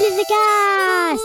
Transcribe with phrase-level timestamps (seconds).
[0.00, 1.22] The Cast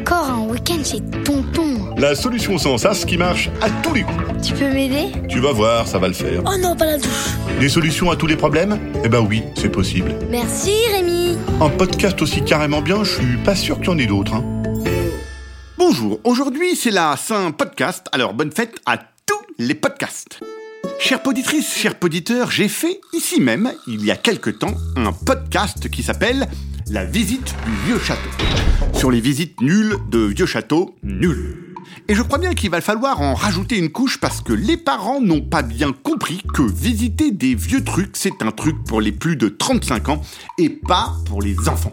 [0.00, 1.94] Encore un week-end chez Tonton.
[1.96, 4.18] La solution sans sas qui marche à tous les coups.
[4.44, 5.12] Tu peux m'aider?
[5.28, 6.42] Tu vas voir, ça va le faire.
[6.44, 7.36] Oh non, pas la douche.
[7.60, 8.76] Des solutions à tous les problèmes?
[9.04, 10.16] Eh ben oui, c'est possible.
[10.30, 11.38] Merci Rémi.
[11.60, 14.34] Un podcast aussi carrément bien, je suis pas sûr qu'il y en ait d'autres.
[14.34, 14.44] Hein.
[15.78, 20.40] Bonjour, aujourd'hui c'est la Saint Podcast, alors bonne fête à tous les podcasts.
[21.00, 25.88] Chères poditrices, chers poditeurs, j'ai fait ici même, il y a quelque temps, un podcast
[25.88, 26.46] qui s'appelle
[26.90, 28.28] La visite du vieux château.
[28.92, 31.74] Sur les visites nulles de vieux châteaux nuls.
[32.06, 35.22] Et je crois bien qu'il va falloir en rajouter une couche parce que les parents
[35.22, 39.36] n'ont pas bien compris que visiter des vieux trucs, c'est un truc pour les plus
[39.36, 40.22] de 35 ans
[40.58, 41.92] et pas pour les enfants.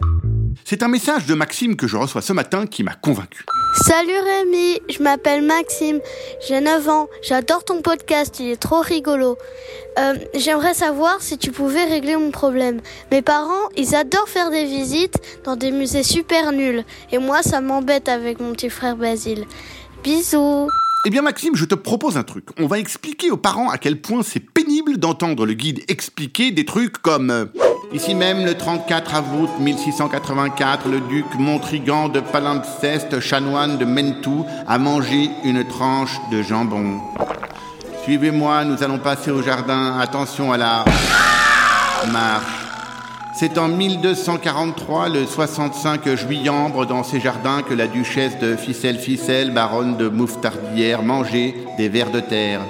[0.64, 3.46] C'est un message de Maxime que je reçois ce matin qui m'a convaincu.
[3.74, 6.00] Salut Rémi, je m'appelle Maxime,
[6.46, 9.36] j'ai 9 ans, j'adore ton podcast, il est trop rigolo.
[9.98, 12.80] Euh, J'aimerais savoir si tu pouvais régler mon problème.
[13.12, 16.84] Mes parents, ils adorent faire des visites dans des musées super nuls.
[17.12, 19.44] Et moi, ça m'embête avec mon petit frère Basile.
[20.02, 20.68] Bisous
[21.06, 22.46] Eh bien Maxime, je te propose un truc.
[22.58, 26.64] On va expliquer aux parents à quel point c'est pénible d'entendre le guide expliquer des
[26.64, 27.48] trucs comme...
[27.90, 34.78] Ici même, le 34 août 1684, le duc Montrigan de Palimpseste, chanoine de Mentou, a
[34.78, 37.00] mangé une tranche de jambon.
[38.02, 39.98] Suivez-moi, nous allons passer au jardin.
[39.98, 40.84] Attention à la
[42.12, 42.66] marche.
[43.34, 49.96] C'est en 1243, le 65 juillembre, dans ces jardins, que la duchesse de Ficelle-Ficelle, baronne
[49.96, 52.60] de Mouftardière, mangeait des vers de terre.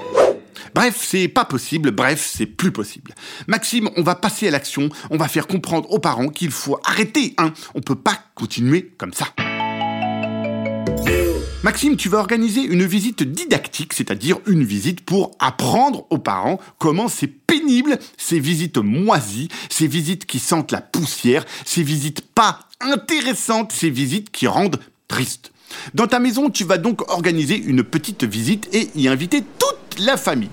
[0.78, 3.12] Bref, c'est pas possible, bref, c'est plus possible.
[3.48, 7.34] Maxime, on va passer à l'action, on va faire comprendre aux parents qu'il faut arrêter,
[7.36, 7.52] hein.
[7.74, 9.26] On peut pas continuer comme ça.
[11.64, 17.08] Maxime, tu vas organiser une visite didactique, c'est-à-dire une visite pour apprendre aux parents comment
[17.08, 23.72] c'est pénible ces visites moisies, ces visites qui sentent la poussière, ces visites pas intéressantes,
[23.72, 25.50] ces visites qui rendent triste.
[25.94, 30.16] Dans ta maison, tu vas donc organiser une petite visite et y inviter toute la
[30.16, 30.50] famille.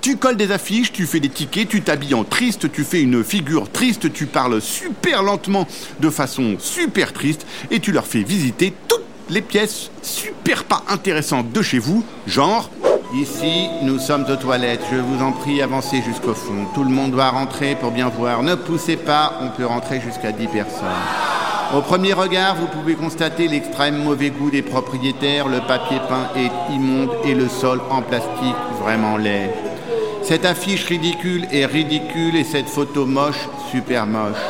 [0.00, 3.22] Tu colles des affiches, tu fais des tickets, tu t'habilles en triste, tu fais une
[3.22, 5.66] figure triste, tu parles super lentement
[6.00, 11.52] de façon super triste et tu leur fais visiter toutes les pièces super pas intéressantes
[11.52, 12.70] de chez vous, genre
[13.12, 14.82] Ici, nous sommes aux toilettes.
[14.92, 16.66] Je vous en prie, avancez jusqu'au fond.
[16.74, 18.44] Tout le monde doit rentrer pour bien voir.
[18.44, 21.29] Ne poussez pas, on peut rentrer jusqu'à 10 personnes.
[21.72, 25.46] Au premier regard, vous pouvez constater l'extrême mauvais goût des propriétaires.
[25.46, 29.50] Le papier peint est immonde et le sol en plastique vraiment laid.
[30.24, 34.42] Cette affiche ridicule est ridicule et cette photo moche, super moche.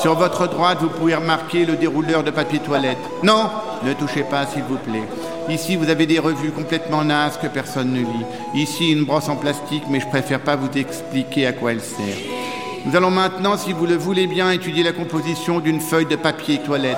[0.00, 2.98] Sur votre droite, vous pouvez remarquer le dérouleur de papier toilette.
[3.24, 3.50] Non,
[3.82, 5.08] ne touchez pas, s'il vous plaît.
[5.48, 8.26] Ici, vous avez des revues complètement nazes que personne ne lit.
[8.54, 12.39] Ici, une brosse en plastique, mais je préfère pas vous expliquer à quoi elle sert.
[12.86, 16.58] Nous allons maintenant, si vous le voulez bien, étudier la composition d'une feuille de papier
[16.58, 16.96] toilette.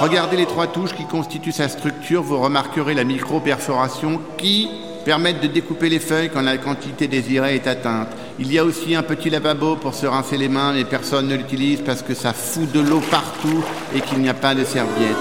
[0.00, 4.70] Regardez les trois touches qui constituent sa structure, vous remarquerez la micro-perforation qui
[5.04, 8.08] permettent de découper les feuilles quand la quantité désirée est atteinte.
[8.38, 11.36] Il y a aussi un petit lavabo pour se rincer les mains, mais personne ne
[11.36, 13.62] l'utilise parce que ça fout de l'eau partout
[13.94, 15.16] et qu'il n'y a pas de serviette.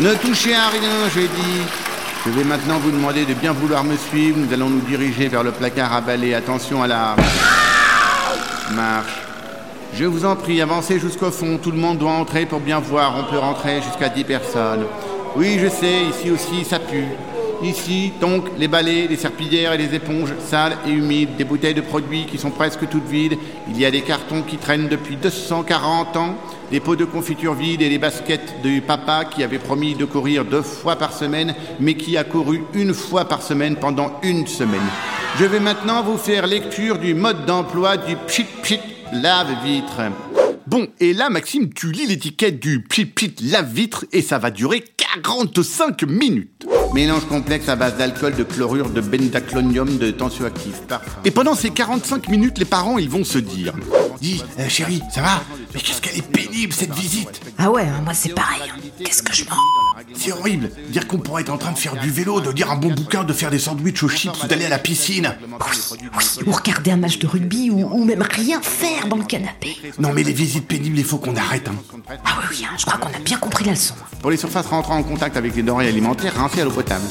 [0.00, 1.62] Ne touchez à rien, j'ai dit.
[2.26, 4.38] Je vais maintenant vous demander de bien vouloir me suivre.
[4.38, 6.34] Nous allons nous diriger vers le placard à balai.
[6.34, 7.16] Attention à la
[8.72, 9.20] marche.
[9.94, 11.58] Je vous en prie, avancez jusqu'au fond.
[11.62, 13.14] Tout le monde doit entrer pour bien voir.
[13.16, 14.84] On peut rentrer jusqu'à 10 personnes.
[15.36, 17.08] Oui, je sais, ici aussi, ça pue.
[17.62, 21.80] Ici, donc, les balais, les serpillières et les éponges sales et humides, des bouteilles de
[21.80, 23.38] produits qui sont presque toutes vides.
[23.68, 26.36] Il y a des cartons qui traînent depuis 240 ans,
[26.70, 30.44] des pots de confiture vides et des baskets de papa qui avait promis de courir
[30.44, 34.80] deux fois par semaine, mais qui a couru une fois par semaine pendant une semaine.
[35.38, 38.80] Je vais maintenant vous faire lecture du mode d'emploi du pchit pchit
[39.12, 40.02] lave-vitre.
[40.66, 44.82] Bon, et là, Maxime, tu lis l'étiquette du pchit pchit lave-vitre et ça va durer
[45.22, 46.66] 45 minutes.
[46.94, 50.80] Mélange complexe à base d'alcool, de chlorure, de bendaclonium, de tensioactif.
[50.82, 51.20] Parfum.
[51.24, 53.74] Et pendant ces 45 minutes, les parents, ils vont se dire
[54.20, 55.42] Dis, euh, chérie, ça va?
[55.74, 58.62] Mais qu'est-ce qu'elle est pénible cette visite Ah ouais, hein, moi c'est pareil.
[58.70, 58.78] hein.
[59.04, 59.56] Qu'est-ce que je mens
[60.14, 60.70] C'est horrible.
[60.88, 63.24] Dire qu'on pourrait être en train de faire du vélo, de lire un bon bouquin,
[63.24, 65.34] de faire des sandwichs aux chips ou d'aller à la piscine.
[66.46, 69.76] Ou regarder un match de rugby ou, ou même rien faire dans le canapé.
[69.98, 71.68] Non mais les visites pénibles, il faut qu'on arrête.
[71.68, 71.74] Hein.
[72.24, 73.94] Ah oui, oui, hein, je crois qu'on a bien compris la leçon.
[74.20, 77.04] Pour les surfaces rentrant en contact avec les denrées alimentaires, rincées à l'eau potable.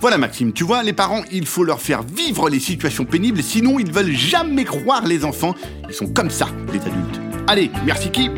[0.00, 3.78] Voilà Maxime, tu vois, les parents, il faut leur faire vivre les situations pénibles, sinon
[3.78, 5.54] ils veulent jamais croire les enfants.
[5.88, 7.20] Ils sont comme ça, les adultes.
[7.48, 8.30] Allez, merci qui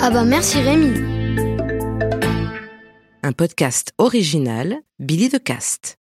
[0.00, 0.92] Ah bah merci Rémi.
[3.22, 5.90] Un podcast original, Billy de Cast.